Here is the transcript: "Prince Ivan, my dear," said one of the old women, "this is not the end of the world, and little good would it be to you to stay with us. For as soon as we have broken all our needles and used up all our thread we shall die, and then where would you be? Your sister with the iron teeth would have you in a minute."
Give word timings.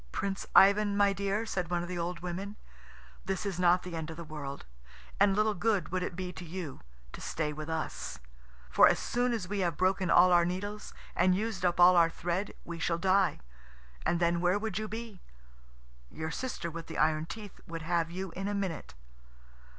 "Prince 0.11 0.47
Ivan, 0.55 0.97
my 0.97 1.13
dear," 1.13 1.45
said 1.45 1.69
one 1.69 1.83
of 1.83 1.87
the 1.87 1.99
old 1.99 2.21
women, 2.21 2.55
"this 3.25 3.45
is 3.45 3.59
not 3.59 3.83
the 3.83 3.95
end 3.95 4.09
of 4.09 4.17
the 4.17 4.23
world, 4.23 4.65
and 5.19 5.35
little 5.35 5.53
good 5.53 5.89
would 5.89 6.01
it 6.01 6.15
be 6.15 6.33
to 6.33 6.43
you 6.43 6.79
to 7.13 7.21
stay 7.21 7.53
with 7.53 7.69
us. 7.69 8.17
For 8.71 8.87
as 8.87 8.97
soon 8.97 9.31
as 9.31 9.47
we 9.47 9.59
have 9.59 9.77
broken 9.77 10.09
all 10.09 10.31
our 10.31 10.43
needles 10.43 10.95
and 11.15 11.35
used 11.35 11.63
up 11.63 11.79
all 11.79 11.95
our 11.95 12.09
thread 12.09 12.55
we 12.65 12.79
shall 12.79 12.97
die, 12.97 13.41
and 14.03 14.19
then 14.19 14.41
where 14.41 14.57
would 14.57 14.79
you 14.79 14.87
be? 14.87 15.21
Your 16.09 16.31
sister 16.31 16.71
with 16.71 16.87
the 16.87 16.97
iron 16.97 17.27
teeth 17.27 17.59
would 17.67 17.83
have 17.83 18.09
you 18.09 18.31
in 18.31 18.47
a 18.47 18.55
minute." 18.55 18.95